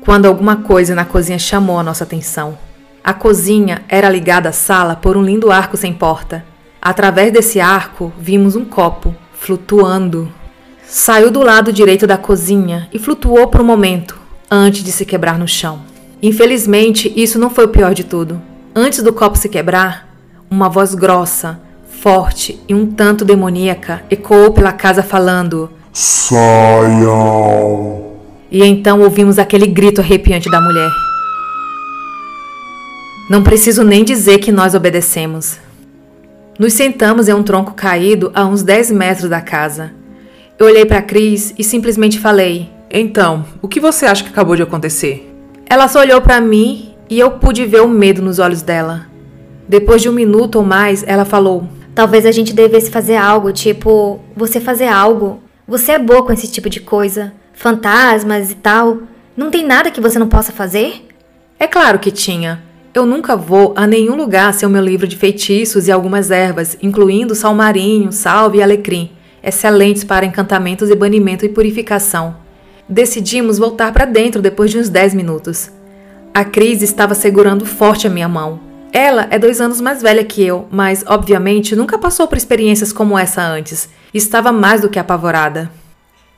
Quando 0.00 0.26
alguma 0.26 0.56
coisa 0.56 0.94
na 0.94 1.04
cozinha 1.04 1.38
chamou 1.38 1.78
a 1.78 1.82
nossa 1.82 2.04
atenção. 2.04 2.58
A 3.02 3.14
cozinha 3.14 3.82
era 3.88 4.08
ligada 4.08 4.50
à 4.50 4.52
sala 4.52 4.96
por 4.96 5.16
um 5.16 5.22
lindo 5.22 5.50
arco 5.50 5.76
sem 5.76 5.92
porta. 5.92 6.44
Através 6.80 7.32
desse 7.32 7.60
arco, 7.60 8.12
vimos 8.18 8.56
um 8.56 8.64
copo 8.64 9.14
flutuando 9.32 10.30
Saiu 10.92 11.30
do 11.30 11.40
lado 11.40 11.72
direito 11.72 12.04
da 12.04 12.18
cozinha 12.18 12.88
e 12.92 12.98
flutuou 12.98 13.46
por 13.46 13.60
um 13.60 13.64
momento, 13.64 14.20
antes 14.50 14.82
de 14.82 14.90
se 14.90 15.06
quebrar 15.06 15.38
no 15.38 15.46
chão. 15.46 15.82
Infelizmente, 16.20 17.12
isso 17.14 17.38
não 17.38 17.48
foi 17.48 17.66
o 17.66 17.68
pior 17.68 17.94
de 17.94 18.02
tudo. 18.02 18.42
Antes 18.74 19.00
do 19.00 19.12
copo 19.12 19.38
se 19.38 19.48
quebrar, 19.48 20.08
uma 20.50 20.68
voz 20.68 20.92
grossa, 20.96 21.60
forte 22.00 22.58
e 22.66 22.74
um 22.74 22.86
tanto 22.86 23.26
demoníaca 23.26 24.02
ecoou 24.10 24.52
pela 24.52 24.72
casa 24.72 25.02
falando: 25.02 25.70
Saiam! 25.92 27.20
E 28.50 28.64
então 28.64 29.02
ouvimos 29.02 29.38
aquele 29.38 29.66
grito 29.66 30.00
arrepiante 30.00 30.50
da 30.50 30.60
mulher. 30.62 30.90
Não 33.28 33.42
preciso 33.42 33.84
nem 33.84 34.02
dizer 34.02 34.38
que 34.38 34.50
nós 34.50 34.74
obedecemos. 34.74 35.58
Nos 36.58 36.72
sentamos 36.72 37.28
em 37.28 37.34
um 37.34 37.42
tronco 37.42 37.74
caído 37.74 38.32
a 38.34 38.46
uns 38.46 38.62
10 38.62 38.90
metros 38.92 39.28
da 39.28 39.42
casa. 39.42 39.92
Eu 40.58 40.66
olhei 40.66 40.86
para 40.86 41.02
Cris 41.02 41.54
e 41.58 41.62
simplesmente 41.62 42.18
falei: 42.18 42.70
Então, 42.90 43.44
o 43.60 43.68
que 43.68 43.78
você 43.78 44.06
acha 44.06 44.24
que 44.24 44.30
acabou 44.30 44.56
de 44.56 44.62
acontecer? 44.62 45.30
Ela 45.68 45.86
só 45.86 46.00
olhou 46.00 46.22
para 46.22 46.40
mim 46.40 46.94
e 47.10 47.20
eu 47.20 47.32
pude 47.32 47.66
ver 47.66 47.82
o 47.82 47.88
medo 47.88 48.22
nos 48.22 48.38
olhos 48.38 48.62
dela. 48.62 49.06
Depois 49.68 50.00
de 50.00 50.08
um 50.08 50.12
minuto 50.12 50.56
ou 50.56 50.64
mais, 50.64 51.04
ela 51.06 51.24
falou: 51.26 51.68
Talvez 51.94 52.24
a 52.24 52.32
gente 52.32 52.52
devesse 52.52 52.90
fazer 52.90 53.16
algo, 53.16 53.52
tipo, 53.52 54.20
você 54.36 54.60
fazer 54.60 54.86
algo. 54.86 55.40
Você 55.66 55.92
é 55.92 55.98
boa 55.98 56.24
com 56.24 56.32
esse 56.32 56.48
tipo 56.48 56.70
de 56.70 56.80
coisa, 56.80 57.32
fantasmas 57.52 58.50
e 58.50 58.54
tal. 58.54 58.98
Não 59.36 59.50
tem 59.50 59.64
nada 59.64 59.90
que 59.90 60.00
você 60.00 60.18
não 60.18 60.28
possa 60.28 60.52
fazer? 60.52 61.08
É 61.58 61.66
claro 61.66 61.98
que 61.98 62.10
tinha. 62.10 62.62
Eu 62.92 63.06
nunca 63.06 63.36
vou 63.36 63.72
a 63.76 63.86
nenhum 63.86 64.16
lugar 64.16 64.52
sem 64.52 64.68
o 64.68 64.70
meu 64.70 64.82
livro 64.82 65.06
de 65.06 65.16
feitiços 65.16 65.86
e 65.86 65.92
algumas 65.92 66.30
ervas, 66.30 66.76
incluindo 66.82 67.34
salmarinho, 67.34 68.10
salve 68.10 68.58
e 68.58 68.62
alecrim, 68.62 69.12
excelentes 69.42 70.02
para 70.02 70.26
encantamentos 70.26 70.90
e 70.90 70.94
banimento 70.96 71.44
e 71.44 71.48
purificação. 71.48 72.36
Decidimos 72.88 73.58
voltar 73.58 73.92
para 73.92 74.04
dentro 74.04 74.42
depois 74.42 74.70
de 74.70 74.78
uns 74.78 74.88
10 74.88 75.14
minutos. 75.14 75.70
A 76.34 76.44
Cris 76.44 76.82
estava 76.82 77.14
segurando 77.14 77.64
forte 77.64 78.06
a 78.06 78.10
minha 78.10 78.28
mão. 78.28 78.69
Ela 78.92 79.28
é 79.30 79.38
dois 79.38 79.60
anos 79.60 79.80
mais 79.80 80.02
velha 80.02 80.24
que 80.24 80.44
eu, 80.44 80.66
mas, 80.70 81.04
obviamente, 81.06 81.76
nunca 81.76 81.96
passou 81.96 82.26
por 82.26 82.36
experiências 82.36 82.92
como 82.92 83.18
essa 83.18 83.40
antes. 83.40 83.88
Estava 84.12 84.50
mais 84.50 84.80
do 84.80 84.88
que 84.88 84.98
apavorada. 84.98 85.70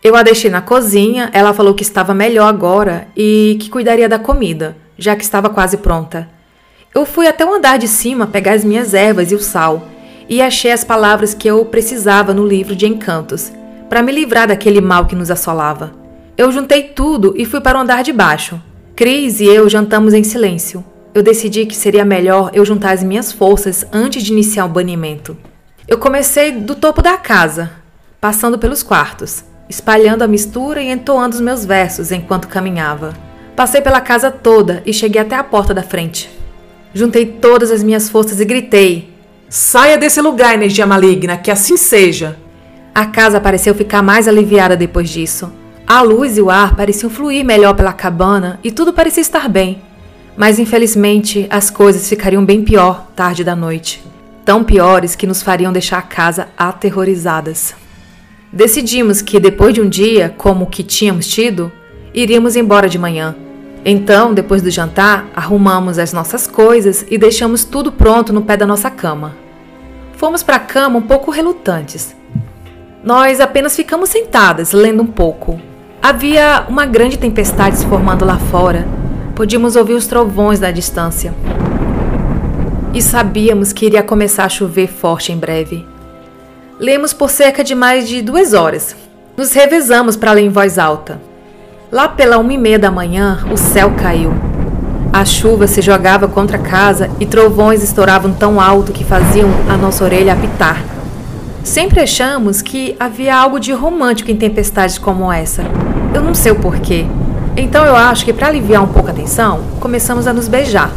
Eu 0.02 0.16
a 0.16 0.22
deixei 0.22 0.50
na 0.50 0.60
cozinha, 0.60 1.30
ela 1.32 1.54
falou 1.54 1.74
que 1.74 1.82
estava 1.82 2.12
melhor 2.12 2.48
agora 2.48 3.06
e 3.16 3.56
que 3.60 3.70
cuidaria 3.70 4.08
da 4.08 4.18
comida, 4.18 4.76
já 4.98 5.16
que 5.16 5.24
estava 5.24 5.48
quase 5.48 5.78
pronta. 5.78 6.28
Eu 6.94 7.06
fui 7.06 7.26
até 7.26 7.46
o 7.46 7.54
andar 7.54 7.78
de 7.78 7.88
cima 7.88 8.26
pegar 8.26 8.52
as 8.52 8.64
minhas 8.64 8.92
ervas 8.92 9.32
e 9.32 9.34
o 9.34 9.38
sal, 9.38 9.88
e 10.28 10.42
achei 10.42 10.72
as 10.72 10.84
palavras 10.84 11.32
que 11.32 11.48
eu 11.48 11.64
precisava 11.64 12.34
no 12.34 12.46
livro 12.46 12.76
de 12.76 12.86
encantos, 12.86 13.50
para 13.88 14.02
me 14.02 14.12
livrar 14.12 14.48
daquele 14.48 14.80
mal 14.80 15.06
que 15.06 15.14
nos 15.14 15.30
assolava. 15.30 15.92
Eu 16.36 16.52
juntei 16.52 16.82
tudo 16.82 17.32
e 17.36 17.46
fui 17.46 17.60
para 17.60 17.78
o 17.78 17.80
andar 17.80 18.02
de 18.02 18.12
baixo. 18.12 18.60
Cris 18.94 19.40
e 19.40 19.44
eu 19.44 19.68
jantamos 19.68 20.12
em 20.12 20.24
silêncio. 20.24 20.84
Eu 21.14 21.22
decidi 21.22 21.66
que 21.66 21.76
seria 21.76 22.06
melhor 22.06 22.50
eu 22.54 22.64
juntar 22.64 22.92
as 22.92 23.02
minhas 23.02 23.30
forças 23.30 23.84
antes 23.92 24.22
de 24.22 24.32
iniciar 24.32 24.64
o 24.64 24.68
banimento. 24.70 25.36
Eu 25.86 25.98
comecei 25.98 26.52
do 26.52 26.74
topo 26.74 27.02
da 27.02 27.18
casa, 27.18 27.70
passando 28.18 28.58
pelos 28.58 28.82
quartos, 28.82 29.44
espalhando 29.68 30.22
a 30.22 30.28
mistura 30.28 30.80
e 30.80 30.90
entoando 30.90 31.34
os 31.34 31.40
meus 31.40 31.66
versos 31.66 32.10
enquanto 32.12 32.48
caminhava. 32.48 33.12
Passei 33.54 33.82
pela 33.82 34.00
casa 34.00 34.30
toda 34.30 34.82
e 34.86 34.92
cheguei 34.92 35.20
até 35.20 35.36
a 35.36 35.44
porta 35.44 35.74
da 35.74 35.82
frente. 35.82 36.30
Juntei 36.94 37.26
todas 37.26 37.70
as 37.70 37.82
minhas 37.82 38.08
forças 38.08 38.40
e 38.40 38.44
gritei: 38.46 39.12
Saia 39.50 39.98
desse 39.98 40.20
lugar, 40.22 40.54
energia 40.54 40.86
maligna, 40.86 41.36
que 41.36 41.50
assim 41.50 41.76
seja. 41.76 42.38
A 42.94 43.04
casa 43.04 43.38
pareceu 43.38 43.74
ficar 43.74 44.02
mais 44.02 44.26
aliviada 44.26 44.74
depois 44.74 45.10
disso. 45.10 45.52
A 45.86 46.00
luz 46.00 46.38
e 46.38 46.40
o 46.40 46.48
ar 46.48 46.74
pareciam 46.74 47.10
fluir 47.10 47.44
melhor 47.44 47.74
pela 47.74 47.92
cabana 47.92 48.58
e 48.64 48.70
tudo 48.70 48.94
parecia 48.94 49.20
estar 49.20 49.46
bem. 49.46 49.82
Mas 50.36 50.58
infelizmente 50.58 51.46
as 51.50 51.70
coisas 51.70 52.08
ficariam 52.08 52.44
bem 52.44 52.62
pior 52.62 53.08
tarde 53.14 53.44
da 53.44 53.54
noite. 53.54 54.02
Tão 54.44 54.64
piores 54.64 55.14
que 55.14 55.26
nos 55.26 55.42
fariam 55.42 55.72
deixar 55.72 55.98
a 55.98 56.02
casa 56.02 56.48
aterrorizadas. 56.56 57.74
Decidimos 58.52 59.22
que 59.22 59.38
depois 59.38 59.74
de 59.74 59.80
um 59.80 59.88
dia 59.88 60.34
como 60.36 60.64
o 60.64 60.68
que 60.68 60.82
tínhamos 60.82 61.26
tido, 61.26 61.70
iríamos 62.12 62.56
embora 62.56 62.88
de 62.88 62.98
manhã 62.98 63.34
então, 63.84 64.32
depois 64.32 64.62
do 64.62 64.70
jantar, 64.70 65.26
arrumamos 65.34 65.98
as 65.98 66.12
nossas 66.12 66.46
coisas 66.46 67.04
e 67.10 67.18
deixamos 67.18 67.64
tudo 67.64 67.90
pronto 67.90 68.32
no 68.32 68.42
pé 68.42 68.56
da 68.56 68.66
nossa 68.66 68.88
cama. 68.88 69.34
Fomos 70.16 70.42
para 70.42 70.56
a 70.56 70.60
cama 70.60 70.98
um 70.98 71.02
pouco 71.02 71.32
relutantes. 71.32 72.14
Nós 73.02 73.40
apenas 73.40 73.74
ficamos 73.74 74.08
sentadas, 74.08 74.72
lendo 74.72 75.02
um 75.02 75.06
pouco. 75.06 75.60
Havia 76.00 76.64
uma 76.68 76.86
grande 76.86 77.18
tempestade 77.18 77.78
se 77.78 77.86
formando 77.86 78.24
lá 78.24 78.38
fora. 78.38 78.86
Podíamos 79.34 79.76
ouvir 79.76 79.94
os 79.94 80.06
trovões 80.06 80.60
da 80.60 80.70
distância. 80.70 81.34
E 82.92 83.00
sabíamos 83.00 83.72
que 83.72 83.86
iria 83.86 84.02
começar 84.02 84.44
a 84.44 84.48
chover 84.48 84.88
forte 84.88 85.32
em 85.32 85.38
breve. 85.38 85.86
Lemos 86.78 87.14
por 87.14 87.30
cerca 87.30 87.64
de 87.64 87.74
mais 87.74 88.06
de 88.06 88.20
duas 88.20 88.52
horas. 88.52 88.94
Nos 89.34 89.52
revezamos 89.52 90.16
para 90.16 90.32
ler 90.32 90.42
em 90.42 90.50
voz 90.50 90.78
alta. 90.78 91.18
Lá 91.90 92.08
pela 92.08 92.36
uma 92.36 92.52
e 92.52 92.58
meia 92.58 92.78
da 92.78 92.90
manhã, 92.90 93.46
o 93.50 93.56
céu 93.56 93.92
caiu. 93.96 94.34
A 95.10 95.24
chuva 95.24 95.66
se 95.66 95.80
jogava 95.80 96.28
contra 96.28 96.58
a 96.58 96.62
casa 96.62 97.10
e 97.18 97.24
trovões 97.24 97.82
estouravam 97.82 98.32
tão 98.32 98.60
alto 98.60 98.92
que 98.92 99.04
faziam 99.04 99.48
a 99.68 99.76
nossa 99.78 100.04
orelha 100.04 100.34
apitar. 100.34 100.82
Sempre 101.64 102.00
achamos 102.00 102.60
que 102.60 102.94
havia 103.00 103.34
algo 103.34 103.58
de 103.58 103.72
romântico 103.72 104.30
em 104.30 104.36
tempestades 104.36 104.98
como 104.98 105.32
essa. 105.32 105.64
Eu 106.14 106.22
não 106.22 106.34
sei 106.34 106.52
o 106.52 106.56
porquê. 106.56 107.06
Então 107.56 107.84
eu 107.84 107.94
acho 107.94 108.24
que 108.24 108.32
para 108.32 108.48
aliviar 108.48 108.82
um 108.82 108.88
pouco 108.88 109.10
a 109.10 109.12
tensão, 109.12 109.60
começamos 109.78 110.26
a 110.26 110.32
nos 110.32 110.48
beijar. 110.48 110.90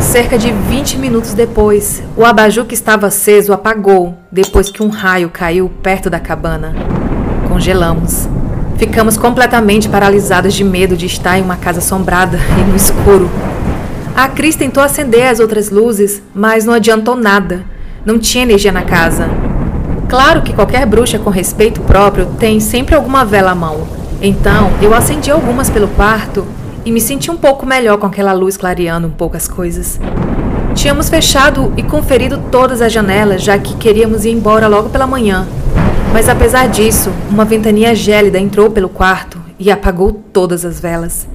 Cerca 0.00 0.38
de 0.38 0.50
20 0.50 0.96
minutos 0.96 1.34
depois, 1.34 2.02
o 2.16 2.24
abajur 2.24 2.64
que 2.64 2.72
estava 2.72 3.08
aceso 3.08 3.52
apagou 3.52 4.16
depois 4.32 4.70
que 4.70 4.82
um 4.82 4.88
raio 4.88 5.28
caiu 5.28 5.68
perto 5.82 6.08
da 6.08 6.18
cabana. 6.18 6.74
Congelamos. 7.48 8.26
Ficamos 8.78 9.18
completamente 9.18 9.88
paralisadas 9.88 10.54
de 10.54 10.64
medo 10.64 10.96
de 10.96 11.04
estar 11.04 11.38
em 11.38 11.42
uma 11.42 11.56
casa 11.56 11.80
assombrada 11.80 12.38
e 12.58 12.70
no 12.70 12.76
escuro. 12.76 13.28
A 14.16 14.26
Cris 14.28 14.56
tentou 14.56 14.82
acender 14.82 15.26
as 15.26 15.38
outras 15.38 15.68
luzes, 15.68 16.22
mas 16.34 16.64
não 16.64 16.72
adiantou 16.72 17.14
nada. 17.14 17.62
Não 18.06 18.18
tinha 18.18 18.44
energia 18.44 18.72
na 18.72 18.82
casa. 18.82 19.28
Claro 20.08 20.40
que 20.40 20.54
qualquer 20.54 20.86
bruxa 20.86 21.18
com 21.18 21.28
respeito 21.28 21.82
próprio 21.82 22.26
tem 22.38 22.58
sempre 22.58 22.94
alguma 22.94 23.24
vela 23.24 23.50
à 23.50 23.54
mão. 23.54 23.97
Então, 24.20 24.72
eu 24.82 24.92
acendi 24.94 25.30
algumas 25.30 25.70
pelo 25.70 25.86
quarto 25.88 26.44
e 26.84 26.90
me 26.90 27.00
senti 27.00 27.30
um 27.30 27.36
pouco 27.36 27.64
melhor 27.64 27.98
com 27.98 28.06
aquela 28.06 28.32
luz 28.32 28.56
clareando 28.56 29.06
um 29.06 29.12
pouco 29.12 29.36
as 29.36 29.46
coisas. 29.46 30.00
Tínhamos 30.74 31.08
fechado 31.08 31.72
e 31.76 31.82
conferido 31.82 32.38
todas 32.50 32.82
as 32.82 32.92
janelas, 32.92 33.42
já 33.42 33.56
que 33.58 33.76
queríamos 33.76 34.24
ir 34.24 34.30
embora 34.30 34.66
logo 34.66 34.88
pela 34.88 35.06
manhã. 35.06 35.46
Mas 36.12 36.28
apesar 36.28 36.68
disso, 36.68 37.12
uma 37.30 37.44
ventania 37.44 37.94
gélida 37.94 38.38
entrou 38.38 38.70
pelo 38.70 38.88
quarto 38.88 39.38
e 39.58 39.70
apagou 39.70 40.12
todas 40.12 40.64
as 40.64 40.80
velas. 40.80 41.28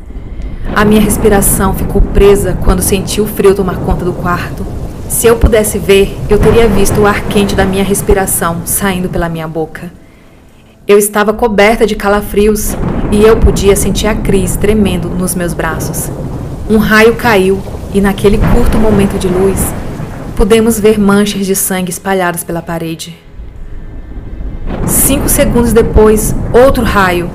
A 0.75 0.83
minha 0.83 1.01
respiração 1.01 1.73
ficou 1.73 2.01
presa 2.01 2.57
quando 2.63 2.81
senti 2.81 3.21
o 3.21 3.27
frio 3.27 3.55
tomar 3.55 3.77
conta 3.77 4.03
do 4.03 4.13
quarto. 4.13 4.65
Se 5.07 5.27
eu 5.27 5.35
pudesse 5.35 5.77
ver, 5.77 6.17
eu 6.29 6.39
teria 6.39 6.67
visto 6.67 7.01
o 7.01 7.05
ar 7.05 7.21
quente 7.27 7.55
da 7.55 7.65
minha 7.65 7.83
respiração 7.83 8.61
saindo 8.65 9.07
pela 9.07 9.29
minha 9.29 9.47
boca. 9.47 9.91
Eu 10.85 10.97
estava 10.97 11.31
coberta 11.31 11.87
de 11.87 11.95
calafrios 11.95 12.75
e 13.09 13.23
eu 13.23 13.37
podia 13.37 13.73
sentir 13.73 14.05
a 14.05 14.15
Cris 14.15 14.57
tremendo 14.57 15.07
nos 15.07 15.33
meus 15.33 15.53
braços. 15.53 16.11
Um 16.69 16.77
raio 16.77 17.15
caiu 17.15 17.63
e, 17.93 18.01
naquele 18.01 18.37
curto 18.37 18.77
momento 18.77 19.17
de 19.17 19.29
luz, 19.29 19.61
pudemos 20.35 20.77
ver 20.77 20.99
manchas 20.99 21.45
de 21.45 21.55
sangue 21.55 21.89
espalhadas 21.89 22.43
pela 22.43 22.61
parede. 22.61 23.17
Cinco 24.85 25.29
segundos 25.29 25.71
depois, 25.71 26.35
outro 26.51 26.83
raio. 26.83 27.31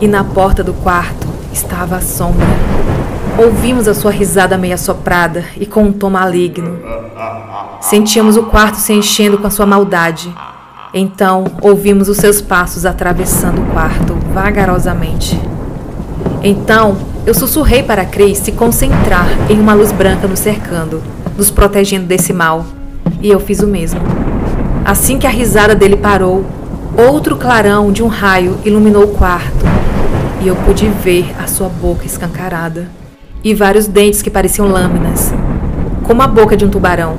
E 0.00 0.08
na 0.08 0.24
porta 0.24 0.64
do 0.64 0.72
quarto 0.72 1.28
estava 1.52 1.96
a 1.96 2.00
sombra. 2.00 2.46
Ouvimos 3.36 3.88
a 3.88 3.94
sua 3.94 4.10
risada 4.10 4.56
meio 4.56 4.72
assoprada 4.72 5.44
e 5.58 5.66
com 5.66 5.82
um 5.82 5.92
tom 5.92 6.08
maligno. 6.08 6.78
Sentíamos 7.82 8.38
o 8.38 8.44
quarto 8.44 8.76
se 8.76 8.94
enchendo 8.94 9.36
com 9.36 9.46
a 9.46 9.50
sua 9.50 9.66
maldade. 9.66 10.34
Então, 10.92 11.44
ouvimos 11.62 12.08
os 12.08 12.16
seus 12.16 12.40
passos 12.40 12.84
atravessando 12.84 13.60
o 13.60 13.66
quarto 13.66 14.14
vagarosamente. 14.32 15.40
Então, 16.42 16.96
eu 17.26 17.34
sussurrei 17.34 17.82
para 17.82 18.04
Cris 18.04 18.38
se 18.38 18.52
concentrar 18.52 19.28
em 19.48 19.60
uma 19.60 19.74
luz 19.74 19.92
branca 19.92 20.26
nos 20.26 20.40
cercando, 20.40 21.02
nos 21.36 21.50
protegendo 21.50 22.06
desse 22.06 22.32
mal. 22.32 22.66
E 23.22 23.30
eu 23.30 23.38
fiz 23.38 23.60
o 23.60 23.66
mesmo. 23.66 24.00
Assim 24.84 25.18
que 25.18 25.26
a 25.26 25.30
risada 25.30 25.74
dele 25.74 25.96
parou, 25.96 26.44
Outro 26.96 27.36
clarão 27.36 27.92
de 27.92 28.02
um 28.02 28.08
raio 28.08 28.58
iluminou 28.64 29.04
o 29.04 29.14
quarto 29.14 29.64
e 30.42 30.48
eu 30.48 30.56
pude 30.56 30.88
ver 30.88 31.32
a 31.38 31.46
sua 31.46 31.68
boca 31.68 32.04
escancarada 32.04 32.88
e 33.44 33.54
vários 33.54 33.86
dentes 33.86 34.20
que 34.20 34.28
pareciam 34.28 34.68
lâminas, 34.68 35.32
como 36.02 36.20
a 36.20 36.26
boca 36.26 36.56
de 36.56 36.64
um 36.64 36.68
tubarão. 36.68 37.16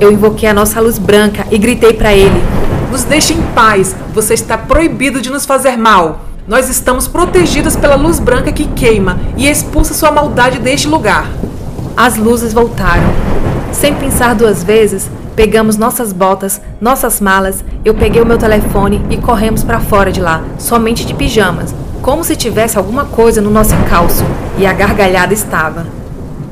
Eu 0.00 0.10
invoquei 0.10 0.48
a 0.48 0.52
nossa 0.52 0.80
luz 0.80 0.98
branca 0.98 1.46
e 1.52 1.56
gritei 1.56 1.92
para 1.92 2.12
ele: 2.12 2.42
Nos 2.94 3.02
deixe 3.02 3.32
em 3.32 3.42
paz. 3.56 3.92
Você 4.14 4.34
está 4.34 4.56
proibido 4.56 5.20
de 5.20 5.28
nos 5.28 5.44
fazer 5.44 5.76
mal. 5.76 6.26
Nós 6.46 6.68
estamos 6.68 7.08
protegidos 7.08 7.74
pela 7.74 7.96
luz 7.96 8.20
branca 8.20 8.52
que 8.52 8.66
queima 8.68 9.18
e 9.36 9.50
expulsa 9.50 9.92
sua 9.92 10.12
maldade 10.12 10.60
deste 10.60 10.86
lugar. 10.86 11.28
As 11.96 12.16
luzes 12.16 12.52
voltaram. 12.52 13.12
Sem 13.72 13.96
pensar 13.96 14.36
duas 14.36 14.62
vezes, 14.62 15.10
pegamos 15.34 15.76
nossas 15.76 16.12
botas, 16.12 16.60
nossas 16.80 17.20
malas, 17.20 17.64
eu 17.84 17.94
peguei 17.94 18.22
o 18.22 18.26
meu 18.26 18.38
telefone 18.38 19.04
e 19.10 19.16
corremos 19.16 19.64
para 19.64 19.80
fora 19.80 20.12
de 20.12 20.20
lá, 20.20 20.44
somente 20.56 21.04
de 21.04 21.14
pijamas, 21.14 21.74
como 22.00 22.22
se 22.22 22.36
tivesse 22.36 22.78
alguma 22.78 23.06
coisa 23.06 23.40
no 23.40 23.50
nosso 23.50 23.74
encalço, 23.74 24.24
e 24.56 24.64
a 24.64 24.72
gargalhada 24.72 25.34
estava. 25.34 25.84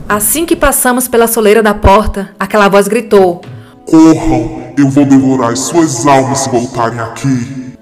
Assim 0.09 0.45
que 0.45 0.57
passamos 0.57 1.07
pela 1.07 1.29
soleira 1.29 1.63
da 1.63 1.73
porta, 1.73 2.31
aquela 2.37 2.69
voz 2.69 2.89
gritou: 2.89 3.43
Corram, 3.87 4.62
eu 4.77 4.89
vou 4.89 5.05
devorar 5.05 5.53
as 5.53 5.61
suas 5.61 6.07
almas 6.07 6.41
se 6.41 6.51
voltarem 6.51 6.99
aqui. 6.99 7.73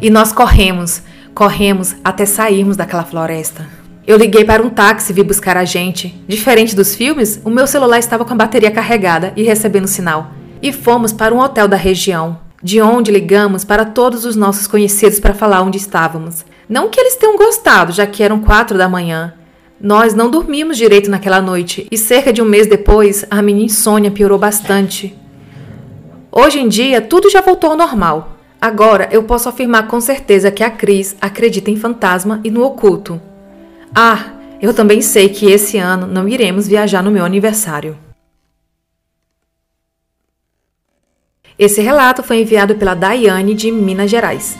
E 0.00 0.10
nós 0.10 0.32
corremos. 0.32 1.02
Corremos 1.34 1.94
até 2.04 2.26
sairmos 2.26 2.76
daquela 2.76 3.04
floresta. 3.04 3.66
Eu 4.06 4.18
liguei 4.18 4.44
para 4.44 4.62
um 4.62 4.68
táxi 4.68 5.12
e 5.12 5.14
vi 5.14 5.22
buscar 5.22 5.56
a 5.56 5.64
gente. 5.64 6.20
Diferente 6.26 6.74
dos 6.74 6.94
filmes, 6.94 7.40
o 7.44 7.50
meu 7.50 7.66
celular 7.66 7.98
estava 7.98 8.24
com 8.24 8.32
a 8.32 8.36
bateria 8.36 8.70
carregada 8.70 9.32
e 9.36 9.42
recebendo 9.42 9.86
sinal. 9.86 10.32
E 10.60 10.72
fomos 10.72 11.12
para 11.12 11.34
um 11.34 11.38
hotel 11.38 11.68
da 11.68 11.76
região, 11.76 12.38
de 12.62 12.80
onde 12.80 13.12
ligamos 13.12 13.64
para 13.64 13.84
todos 13.84 14.24
os 14.24 14.36
nossos 14.36 14.66
conhecidos 14.66 15.20
para 15.20 15.34
falar 15.34 15.62
onde 15.62 15.78
estávamos. 15.78 16.44
Não 16.68 16.88
que 16.88 17.00
eles 17.00 17.16
tenham 17.16 17.36
gostado, 17.36 17.92
já 17.92 18.06
que 18.06 18.22
eram 18.22 18.40
quatro 18.40 18.76
da 18.76 18.88
manhã. 18.88 19.34
Nós 19.80 20.14
não 20.14 20.30
dormimos 20.30 20.76
direito 20.76 21.10
naquela 21.10 21.40
noite 21.40 21.86
e 21.90 21.96
cerca 21.96 22.32
de 22.32 22.42
um 22.42 22.44
mês 22.44 22.66
depois 22.66 23.24
a 23.30 23.40
minha 23.42 23.64
insônia 23.64 24.10
piorou 24.10 24.38
bastante. 24.38 25.16
Hoje 26.34 26.58
em 26.58 26.66
dia 26.66 27.02
tudo 27.02 27.28
já 27.28 27.42
voltou 27.42 27.70
ao 27.70 27.76
normal. 27.76 28.38
Agora 28.58 29.06
eu 29.12 29.22
posso 29.22 29.50
afirmar 29.50 29.86
com 29.86 30.00
certeza 30.00 30.50
que 30.50 30.64
a 30.64 30.70
Cris 30.70 31.14
acredita 31.20 31.70
em 31.70 31.76
fantasma 31.76 32.40
e 32.42 32.50
no 32.50 32.64
oculto. 32.64 33.20
Ah, 33.94 34.32
eu 34.58 34.72
também 34.72 35.02
sei 35.02 35.28
que 35.28 35.50
esse 35.50 35.76
ano 35.76 36.06
não 36.06 36.26
iremos 36.26 36.66
viajar 36.66 37.02
no 37.02 37.10
meu 37.10 37.22
aniversário. 37.22 37.98
Esse 41.58 41.82
relato 41.82 42.22
foi 42.22 42.40
enviado 42.40 42.76
pela 42.76 42.94
Daiane 42.94 43.52
de 43.52 43.70
Minas 43.70 44.10
Gerais. 44.10 44.56